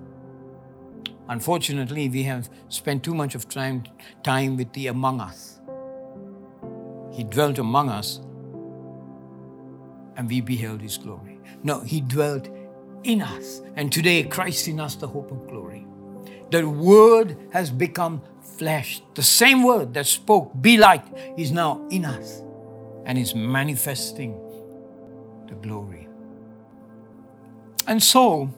[1.29, 3.83] Unfortunately, we have spent too much of time,
[4.23, 5.59] time with the among us.
[7.11, 8.19] He dwelt among us
[10.17, 11.39] and we beheld his glory.
[11.63, 12.49] No, he dwelt
[13.03, 13.61] in us.
[13.75, 15.85] And today, Christ in us, the hope of glory.
[16.51, 18.21] The word has become
[18.57, 19.01] flesh.
[19.13, 21.05] The same word that spoke, be light,
[21.37, 22.41] is now in us
[23.05, 24.33] and is manifesting
[25.47, 26.08] the glory
[27.89, 28.53] and so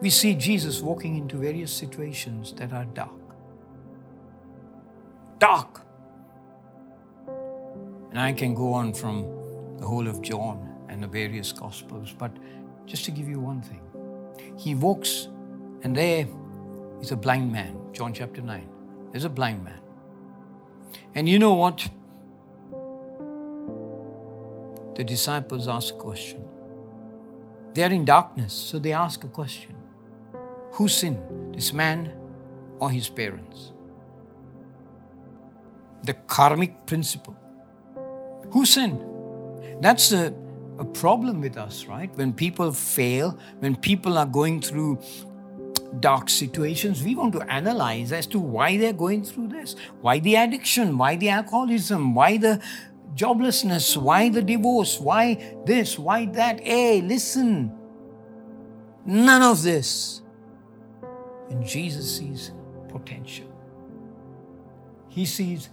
[0.00, 3.20] we see Jesus walking into various situations that are dark.
[5.38, 5.82] Dark.
[8.10, 12.32] And I can go on from the whole of John and the various Gospels, but
[12.86, 13.82] just to give you one thing.
[14.56, 15.28] He walks,
[15.82, 16.26] and there
[17.02, 18.66] is a blind man, John chapter 9.
[19.12, 19.80] There's a blind man.
[21.14, 21.86] And you know what?
[24.96, 26.44] The disciples ask a question
[27.74, 29.74] they are in darkness, so they ask a question
[30.72, 32.12] Who sinned, this man
[32.78, 33.72] or his parents?
[36.04, 37.36] The karmic principle.
[38.52, 39.00] Who sinned?
[39.80, 40.34] That's a,
[40.78, 42.10] a problem with us, right?
[42.16, 44.98] When people fail, when people are going through
[45.98, 49.76] dark situations, we want to analyze as to why they're going through this.
[50.00, 50.96] Why the addiction?
[50.98, 52.14] Why the alcoholism?
[52.14, 52.60] Why the
[53.14, 53.96] joblessness?
[53.96, 54.98] Why the divorce?
[55.00, 55.98] Why this?
[55.98, 56.60] Why that?
[56.60, 57.72] Hey, listen.
[59.04, 60.22] None of this.
[61.48, 62.52] And Jesus sees
[62.88, 63.46] potential.
[65.08, 65.70] He sees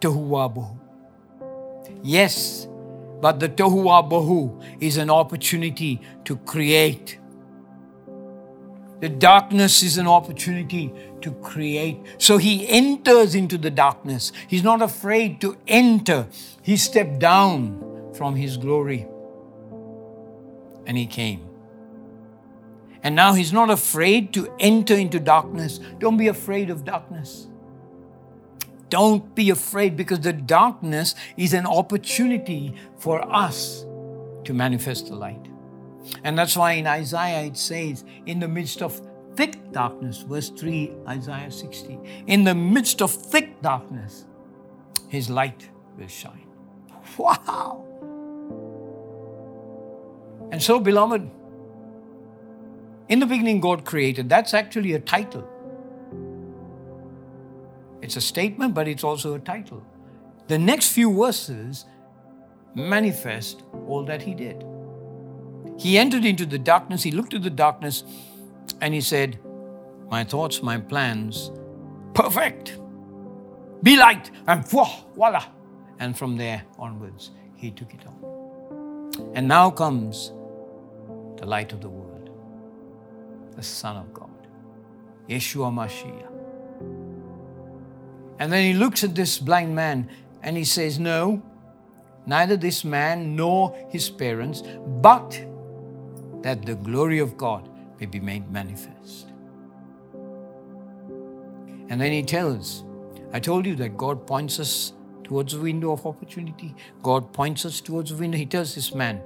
[0.00, 0.78] Tohuwabohu.
[2.02, 2.68] Yes,
[3.20, 7.18] but the Tohuwabohu is an opportunity to create
[9.00, 11.98] the darkness is an opportunity to create.
[12.18, 14.32] So he enters into the darkness.
[14.48, 16.28] He's not afraid to enter.
[16.62, 19.06] He stepped down from his glory
[20.86, 21.46] and he came.
[23.02, 25.78] And now he's not afraid to enter into darkness.
[25.98, 27.46] Don't be afraid of darkness.
[28.88, 33.84] Don't be afraid because the darkness is an opportunity for us
[34.44, 35.46] to manifest the light.
[36.24, 39.00] And that's why in Isaiah it says, in the midst of
[39.34, 44.24] thick darkness, verse 3, Isaiah 60, in the midst of thick darkness,
[45.08, 46.46] his light will shine.
[47.18, 47.84] Wow!
[50.50, 51.30] And so, beloved,
[53.08, 54.28] in the beginning, God created.
[54.28, 55.48] That's actually a title.
[58.02, 59.82] It's a statement, but it's also a title.
[60.48, 61.86] The next few verses
[62.74, 64.64] manifest all that he did.
[65.78, 68.04] He entered into the darkness, he looked at the darkness,
[68.80, 69.38] and he said,
[70.10, 71.50] My thoughts, my plans,
[72.14, 72.78] perfect.
[73.82, 74.30] Be light.
[74.46, 75.44] And voila.
[75.98, 79.32] And from there onwards, he took it on.
[79.34, 80.32] And now comes
[81.36, 82.30] the light of the world,
[83.54, 84.30] the Son of God,
[85.28, 86.32] Yeshua Mashiach.
[88.38, 90.10] And then he looks at this blind man
[90.42, 91.42] and he says, No,
[92.26, 94.62] neither this man nor his parents,
[95.00, 95.40] but
[96.46, 99.32] that the glory of God may be made manifest.
[101.88, 102.84] And then he tells,
[103.32, 104.92] I told you that God points us
[105.24, 106.72] towards a window of opportunity.
[107.02, 108.38] God points us towards a window.
[108.38, 109.20] He tells this man,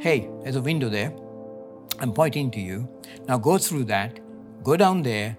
[0.00, 1.14] Hey, there's a window there.
[1.98, 2.86] I'm pointing to you.
[3.26, 4.20] Now go through that,
[4.62, 5.38] go down there,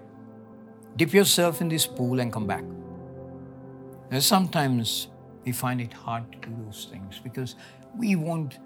[0.96, 2.64] dip yourself in this pool, and come back.
[4.10, 5.06] Now, sometimes
[5.44, 7.54] we find it hard to do those things because
[7.96, 8.58] we want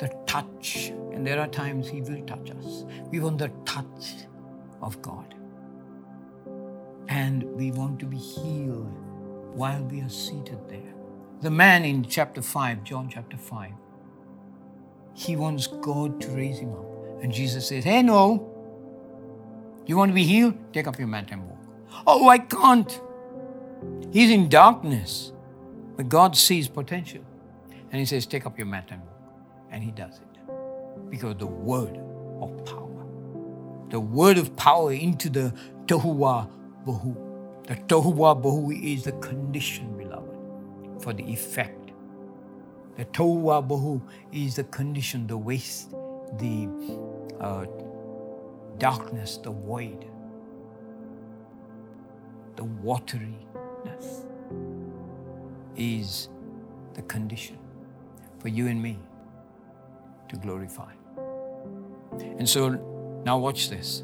[0.00, 2.84] the touch, and there are times He will touch us.
[3.10, 4.26] We want the touch
[4.82, 5.34] of God.
[7.08, 8.92] And we want to be healed
[9.54, 10.94] while we are seated there.
[11.42, 13.72] The man in chapter 5, John chapter 5,
[15.14, 16.86] he wants God to raise him up.
[17.22, 18.46] And Jesus says, Hey, no.
[19.86, 20.54] You want to be healed?
[20.72, 21.58] Take up your mat and walk.
[22.06, 23.00] Oh, I can't.
[24.12, 25.32] He's in darkness.
[25.96, 27.24] But God sees potential.
[27.90, 29.09] And He says, Take up your mat and walk.
[29.70, 31.10] And He does it.
[31.10, 31.98] Because the word
[32.40, 33.06] of power.
[33.90, 35.52] The word of power into the
[35.86, 36.46] Tohu Wa
[36.86, 37.16] Bohu.
[37.66, 41.92] The Tohu Wa Bohu is the condition, beloved, for the effect.
[42.96, 44.02] The Tohu Wa Bohu
[44.32, 45.90] is the condition, the waste,
[46.38, 46.68] the
[47.40, 47.66] uh,
[48.78, 50.06] darkness, the void,
[52.56, 54.26] the wateriness
[55.76, 56.28] is
[56.94, 57.58] the condition
[58.38, 58.98] for you and me
[60.30, 60.92] to glorify.
[62.38, 62.70] And so
[63.24, 64.02] now watch this.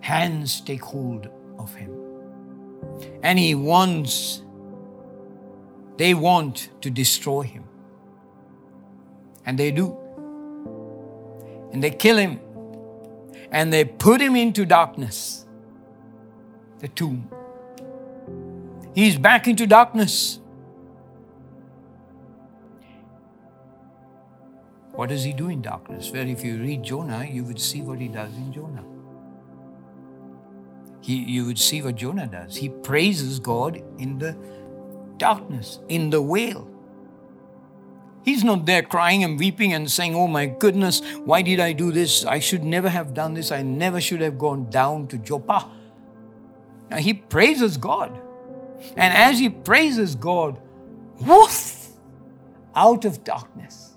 [0.00, 1.94] Hands take hold of him.
[3.22, 4.42] And he wants,
[5.96, 7.64] they want to destroy him.
[9.44, 9.96] And they do
[11.72, 12.40] and they kill him
[13.50, 15.46] and they put him into darkness,
[16.80, 17.30] the tomb.
[18.94, 20.40] He's back into darkness.
[24.98, 26.10] What does he do in darkness?
[26.12, 28.82] Well, if you read Jonah, you would see what he does in Jonah.
[31.00, 32.56] He, you would see what Jonah does.
[32.56, 34.36] He praises God in the
[35.16, 36.68] darkness, in the whale.
[38.24, 41.92] He's not there crying and weeping and saying, Oh my goodness, why did I do
[41.92, 42.24] this?
[42.24, 43.52] I should never have done this.
[43.52, 45.70] I never should have gone down to Joppa.
[46.90, 48.20] Now he praises God.
[48.96, 50.60] And as he praises God,
[51.20, 51.86] woof,
[52.74, 53.87] out of darkness.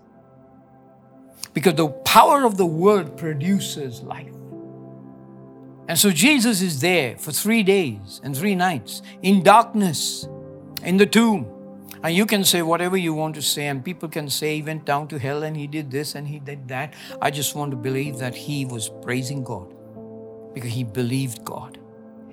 [1.54, 4.34] Because the power of the word produces life.
[5.88, 10.28] And so Jesus is there for three days and three nights in darkness
[10.84, 11.48] in the tomb.
[12.04, 14.86] And you can say whatever you want to say, and people can say he went
[14.86, 16.94] down to hell and he did this and he did that.
[17.22, 19.74] I just want to believe that he was praising God
[20.54, 21.78] because he believed God.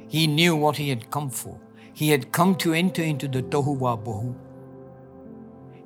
[0.09, 1.61] He knew what he had come for.
[1.93, 4.35] He had come to enter into the Tohu Wa Bohu.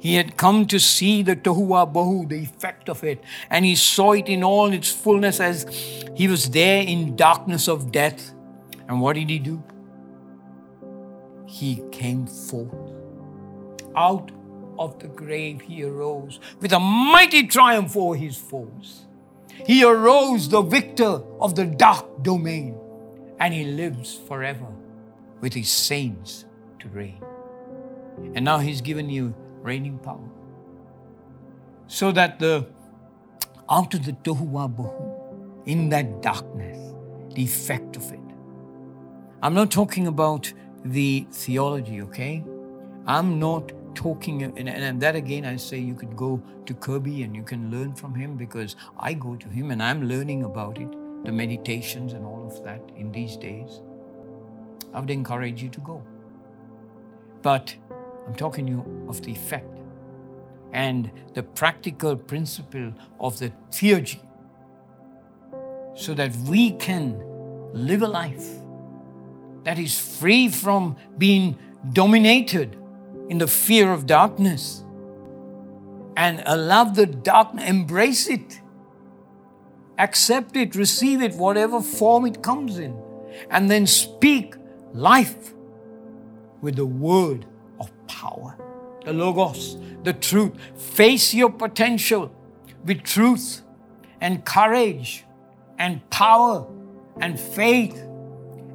[0.03, 3.77] He had come to see the Tohu Wa Bohu, the effect of it, and he
[3.77, 5.65] saw it in all its fullness as
[6.17, 8.35] he was there in darkness of death.
[8.89, 9.63] And what did he do?
[11.47, 12.75] He came forth
[13.95, 14.33] out
[14.77, 19.07] of the grave he arose with a mighty triumph over his foes.
[19.69, 22.77] He arose the victor of the dark domain,
[23.39, 24.67] and he lives forever
[25.41, 26.45] with his saints
[26.81, 27.23] to reign.
[28.35, 30.29] And now he's given you reigning power.
[31.87, 32.67] So that the
[33.71, 36.79] out of the Tohu Wa Bohu, in that darkness,
[37.35, 38.21] the effect of it.
[39.43, 40.53] I'm not talking about
[40.85, 42.45] the theology, okay?
[43.07, 47.37] I'm not talking and, and that again i say you could go to kirby and
[47.37, 50.89] you can learn from him because i go to him and i'm learning about it
[51.25, 53.81] the meditations and all of that in these days
[54.95, 56.03] i would encourage you to go
[57.43, 57.75] but
[58.27, 59.79] i'm talking to you of the effect
[60.73, 64.21] and the practical principle of the theurgy
[65.95, 67.23] so that we can
[67.73, 68.47] live a life
[69.65, 71.59] that is free from being
[71.93, 72.77] dominated
[73.29, 74.83] in the fear of darkness
[76.17, 78.61] and allow the darkness, embrace it,
[79.99, 82.97] accept it, receive it, whatever form it comes in,
[83.51, 84.55] and then speak
[84.93, 85.55] life
[86.61, 87.47] with the word
[88.13, 88.57] power,
[89.05, 90.53] the Logos, the truth.
[90.77, 92.31] Face your potential
[92.85, 93.63] with truth
[94.21, 95.25] and courage
[95.79, 96.67] and power
[97.21, 97.97] and faith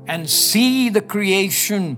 [0.07, 1.97] and see the creation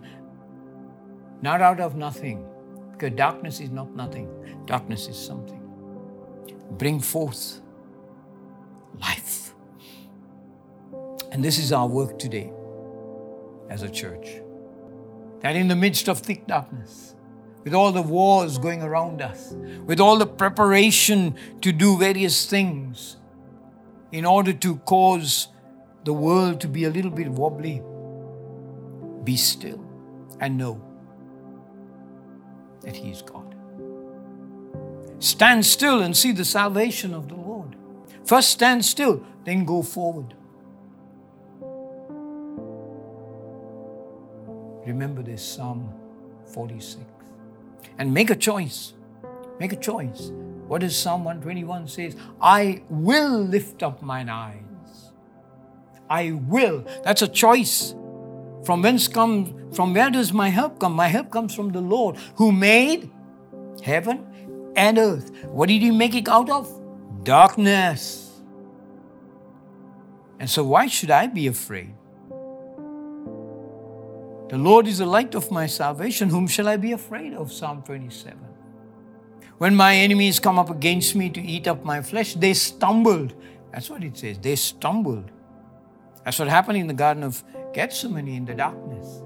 [1.41, 2.45] not out of nothing,
[2.91, 4.27] because darkness is not nothing,
[4.65, 5.61] darkness is something.
[6.71, 7.61] Bring forth
[8.99, 9.53] life.
[11.31, 12.51] And this is our work today
[13.69, 14.41] as a church.
[15.41, 17.15] That in the midst of thick darkness,
[17.63, 19.53] with all the wars going around us,
[19.85, 23.17] with all the preparation to do various things
[24.11, 25.49] in order to cause
[26.05, 27.81] the world to be a little bit wobbly,
[29.23, 29.85] be still
[30.39, 30.81] and know
[32.81, 33.55] that He is God.
[35.19, 37.75] Stand still and see the salvation of the Lord.
[38.25, 40.33] First stand still, then go forward.
[44.85, 45.93] Remember this Psalm
[46.53, 47.18] 46
[47.97, 48.93] and make a choice.
[49.59, 50.31] Make a choice.
[50.67, 52.15] What does Psalm 121 says?
[52.41, 55.11] I will lift up mine eyes.
[56.09, 56.85] I will.
[57.03, 57.95] That's a choice.
[58.63, 60.93] From whence comes from where does my help come?
[60.93, 63.09] My help comes from the Lord who made
[63.83, 65.31] heaven and earth.
[65.45, 66.69] What did he make it out of?
[67.23, 68.41] Darkness.
[70.39, 71.93] And so why should I be afraid?
[74.49, 76.29] The Lord is the light of my salvation.
[76.29, 77.53] Whom shall I be afraid of?
[77.53, 78.37] Psalm 27.
[79.59, 83.35] When my enemies come up against me to eat up my flesh, they stumbled.
[83.71, 84.39] That's what it says.
[84.39, 85.29] They stumbled.
[86.23, 87.43] That's what happened in the Garden of
[87.73, 89.21] Gethsemane in the darkness.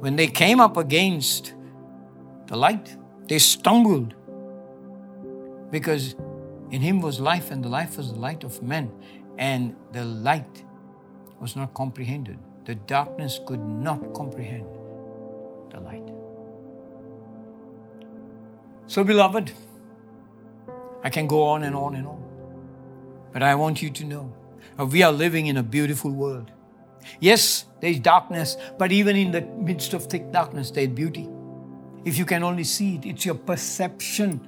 [0.00, 1.54] When they came up against
[2.46, 2.96] the light,
[3.28, 4.14] they stumbled
[5.70, 6.14] because
[6.70, 8.90] in him was life, and the life was the light of men,
[9.38, 10.64] and the light
[11.40, 12.38] was not comprehended.
[12.66, 14.66] The darkness could not comprehend
[15.70, 16.02] the light.
[18.88, 19.52] So, beloved,
[21.04, 22.24] I can go on and on and on,
[23.32, 24.32] but I want you to know
[24.76, 26.50] that we are living in a beautiful world.
[27.20, 31.28] Yes, there's darkness, but even in the midst of thick darkness, there's beauty.
[32.04, 34.40] If you can only see it, it's your perception.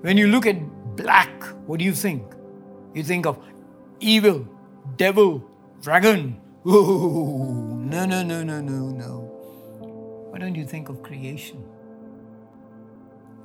[0.00, 0.56] When you look at
[0.96, 2.24] black, what do you think?
[2.92, 3.38] You think of
[4.00, 4.48] evil,
[4.96, 5.48] devil,
[5.86, 6.36] dragon.
[6.66, 9.10] Ooh, no, no, no, no, no, no.
[10.30, 11.62] Why don't you think of creation?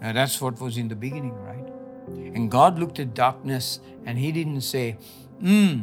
[0.01, 1.67] Now, that's what was in the beginning, right?
[2.33, 4.97] And God looked at darkness and He didn't say,
[5.39, 5.81] hmm,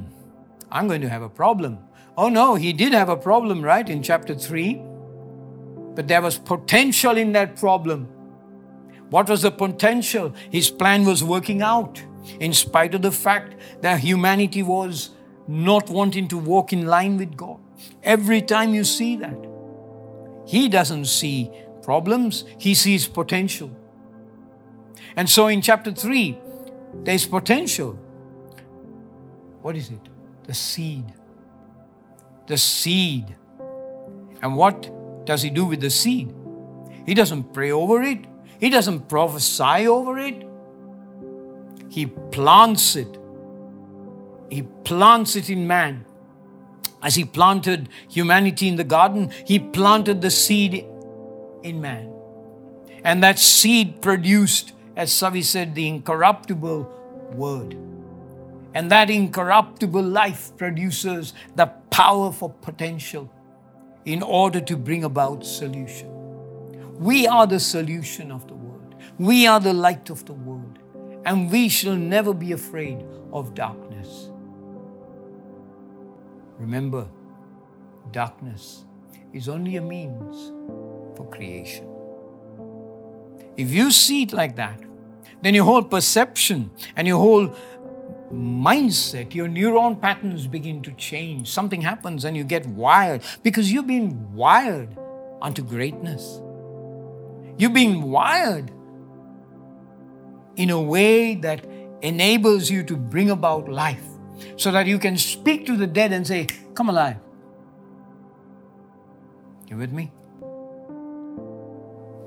[0.68, 1.78] I'm going to have a problem.
[2.16, 4.82] Oh no, he did have a problem, right, in chapter 3.
[5.94, 8.08] But there was potential in that problem.
[9.10, 10.34] What was the potential?
[10.50, 12.02] His plan was working out,
[12.40, 15.10] in spite of the fact that humanity was
[15.48, 17.58] not wanting to walk in line with God.
[18.02, 19.46] Every time you see that,
[20.46, 21.50] he doesn't see
[21.82, 23.70] problems, he sees potential.
[25.16, 26.38] And so in chapter 3,
[27.02, 27.92] there's potential.
[29.62, 30.08] What is it?
[30.48, 31.04] the seed.
[32.46, 33.36] The seed.
[34.42, 34.90] And what
[35.26, 36.34] does he do with the seed?
[37.06, 38.26] He doesn't pray over it,
[38.58, 40.44] he doesn't prophesy over it.
[41.90, 43.18] He plants it.
[44.50, 46.04] He plants it in man.
[47.02, 50.84] As he planted humanity in the garden, he planted the seed
[51.62, 52.12] in man.
[53.04, 56.82] And that seed produced, as Savi said, the incorruptible
[57.32, 57.76] word.
[58.74, 63.30] And that incorruptible life produces the power for potential
[64.04, 66.08] in order to bring about solution.
[66.98, 68.94] We are the solution of the world.
[69.18, 70.78] We are the light of the world.
[71.24, 73.87] And we shall never be afraid of darkness.
[76.58, 77.06] Remember,
[78.10, 78.84] darkness
[79.32, 80.52] is only a means
[81.16, 81.86] for creation.
[83.56, 84.80] If you see it like that,
[85.42, 87.54] then your whole perception and your whole
[88.32, 91.48] mindset, your neuron patterns begin to change.
[91.48, 94.96] Something happens and you get wired because you've been wired
[95.40, 96.40] unto greatness.
[97.56, 98.70] You've been wired
[100.56, 101.64] in a way that
[102.02, 104.17] enables you to bring about life
[104.56, 107.16] so that you can speak to the dead and say, Come alive.
[109.68, 110.12] You with me?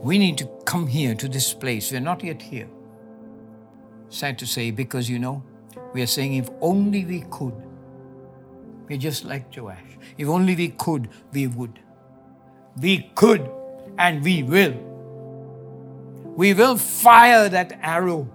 [0.01, 1.91] We need to come here to this place.
[1.91, 2.67] We're not yet here.
[4.09, 5.43] Sad to say, because you know,
[5.93, 7.53] we are saying, if only we could.
[8.87, 9.77] We're just like Joash.
[10.17, 11.79] If only we could, we would.
[12.79, 13.49] We could
[13.97, 14.73] and we will.
[16.35, 18.27] We will fire that arrow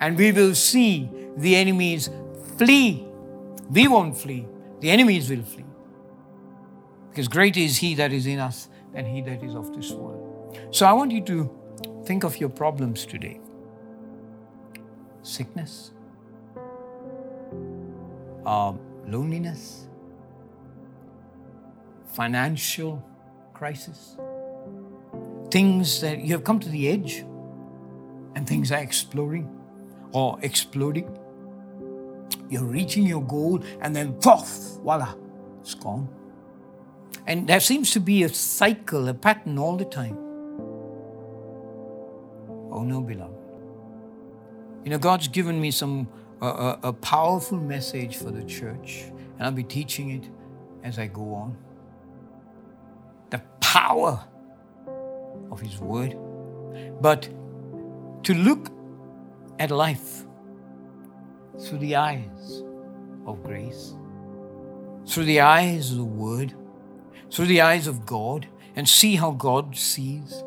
[0.00, 2.10] and we will see the enemies
[2.56, 3.06] flee.
[3.70, 4.46] We won't flee,
[4.80, 5.64] the enemies will flee.
[7.10, 10.58] Because greater is He that is in us than He that is of this world.
[10.70, 13.40] So I want you to think of your problems today
[15.22, 15.92] sickness,
[18.44, 18.72] uh,
[19.06, 19.86] loneliness,
[22.08, 23.02] financial
[23.54, 24.16] crisis,
[25.50, 27.24] things that you have come to the edge
[28.34, 29.48] and things are exploring
[30.12, 31.18] or exploding.
[32.52, 35.14] You're reaching your goal and then poof, voila,
[35.62, 36.06] it's gone.
[37.26, 40.18] And there seems to be a cycle, a pattern all the time.
[42.70, 43.34] Oh no, beloved.
[44.84, 46.06] You know, God's given me some
[46.42, 49.04] uh, a, a powerful message for the church,
[49.38, 50.28] and I'll be teaching it
[50.84, 51.56] as I go on.
[53.30, 54.22] The power
[55.50, 56.18] of His Word,
[57.00, 57.30] but
[58.24, 58.68] to look
[59.58, 60.26] at life
[61.60, 62.62] through the eyes
[63.26, 63.94] of grace,
[65.06, 66.54] through the eyes of the Word,
[67.30, 70.42] through the eyes of God, and see how God sees.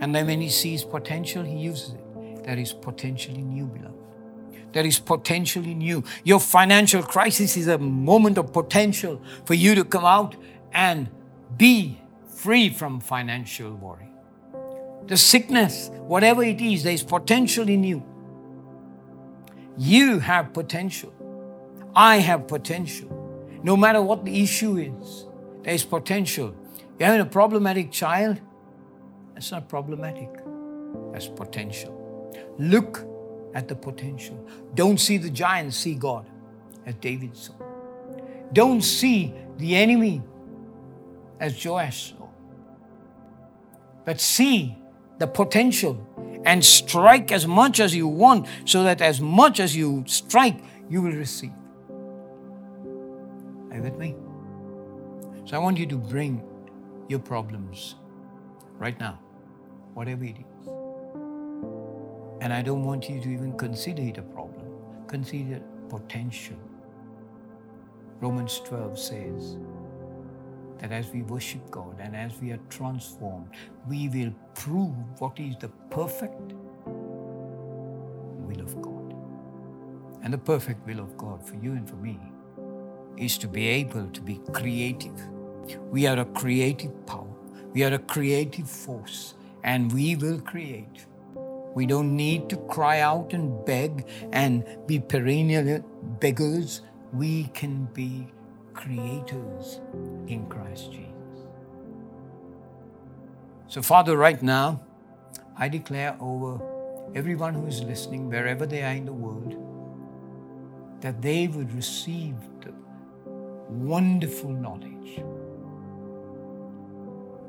[0.00, 2.44] And then when He sees potential, He uses it.
[2.44, 3.94] That is potentially new, beloved.
[4.72, 6.04] That is potentially new.
[6.24, 10.36] Your financial crisis is a moment of potential for you to come out
[10.72, 11.08] and
[11.56, 14.08] be free from financial worry.
[15.06, 18.02] The sickness, whatever it is, there is potential in you.
[19.76, 21.12] You have potential.
[21.94, 23.08] I have potential.
[23.62, 25.26] No matter what the issue is,
[25.62, 26.54] there is potential.
[26.98, 28.40] You're having a problematic child,
[29.34, 30.28] that's not problematic,
[31.12, 31.96] that's potential.
[32.58, 33.04] Look
[33.54, 34.46] at the potential.
[34.74, 36.26] Don't see the giant, see God,
[36.86, 37.54] as David saw.
[38.52, 40.22] Don't see the enemy
[41.38, 42.28] as Joash saw,
[44.04, 44.76] but see
[45.18, 45.94] the potential
[46.44, 51.02] and strike as much as you want so that as much as you strike, you
[51.02, 51.52] will receive.
[53.70, 54.16] Are you with me?
[55.44, 56.42] So I want you to bring
[57.08, 57.96] your problems
[58.78, 59.18] right now,
[59.94, 60.68] whatever it is.
[62.40, 64.66] And I don't want you to even consider it a problem,
[65.06, 66.56] consider potential.
[68.20, 69.56] Romans 12 says
[70.80, 73.50] that as we worship God and as we are transformed,
[73.86, 76.54] we will prove what is the perfect
[76.86, 79.14] will of God.
[80.22, 82.18] And the perfect will of God for you and for me
[83.16, 85.20] is to be able to be creative.
[85.90, 87.28] We are a creative power,
[87.72, 91.06] we are a creative force, and we will create.
[91.74, 95.84] We don't need to cry out and beg and be perennial
[96.18, 96.80] beggars.
[97.12, 98.26] We can be
[98.74, 99.80] creators
[100.26, 101.10] in Christ Jesus.
[103.68, 104.82] So, Father, right now,
[105.56, 106.60] I declare over
[107.14, 109.56] everyone who is listening, wherever they are in the world,
[111.00, 112.72] that they would receive the
[113.68, 115.22] wonderful knowledge.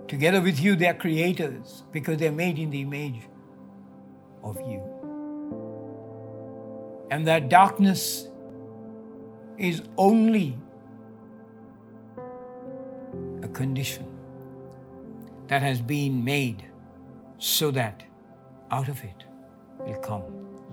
[0.08, 3.22] Together with you, they're creators because they're made in the image
[4.44, 4.82] of you.
[7.10, 8.28] And that darkness
[9.58, 10.58] is only
[13.54, 14.06] condition
[15.48, 16.66] that has been made
[17.38, 18.04] so that
[18.72, 19.26] out of it
[19.80, 20.24] will come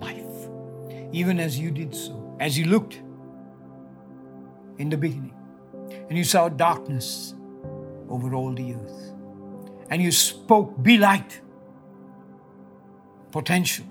[0.01, 0.49] life.
[1.13, 3.01] Even as you did so, as you looked
[4.79, 5.35] in the beginning
[6.09, 7.35] and you saw darkness
[8.09, 9.13] over all the earth
[9.91, 11.41] and you spoke, Be light
[13.33, 13.85] potential.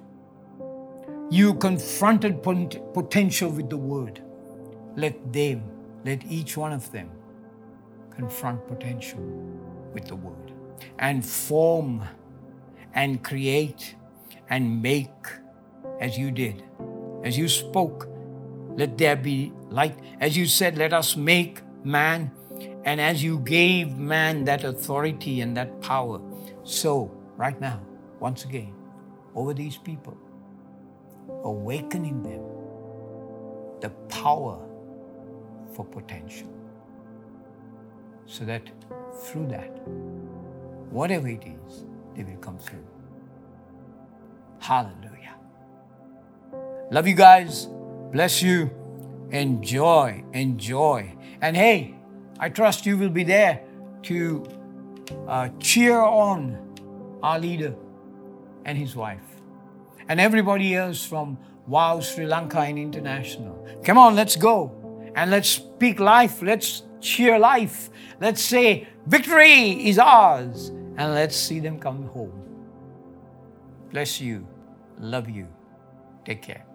[1.30, 4.22] You confronted potential with the word.
[4.96, 5.64] Let them,
[6.06, 7.12] let each one of them
[8.18, 9.22] confront potential
[9.94, 10.52] with the word
[10.98, 12.04] and form
[12.94, 13.96] and create
[14.50, 15.28] and make
[16.02, 16.64] as you did.
[17.24, 18.10] As you spoke,
[18.76, 19.98] let there be light.
[20.20, 22.32] As you said, let us make man.
[22.86, 26.20] And as you gave man that authority and that power,
[26.64, 27.82] so right now,
[28.20, 28.74] once again,
[29.36, 30.18] over these people,
[31.44, 32.42] awakening them
[33.82, 34.60] the power
[35.74, 36.57] for potential.
[38.28, 38.70] So that
[39.24, 39.82] through that,
[40.92, 42.86] whatever it is, they will come through.
[44.60, 45.36] Hallelujah.
[46.92, 47.68] Love you guys.
[48.12, 48.70] Bless you.
[49.32, 51.14] Enjoy, enjoy.
[51.42, 51.96] And hey,
[52.40, 53.62] I trust you will be there
[54.04, 54.46] to
[55.28, 56.58] uh, cheer on
[57.24, 57.76] our leader
[58.66, 59.24] and his wife,
[60.10, 63.68] and everybody else from Wow Sri Lanka and International.
[63.84, 66.42] Come on, let's go and let's speak life.
[66.42, 67.90] Let's cheer life.
[68.20, 70.70] Let's say, Victory is ours.
[70.98, 72.34] And let's see them come home.
[73.92, 74.48] Bless you.
[75.00, 75.48] Love you.
[76.26, 76.67] Take care.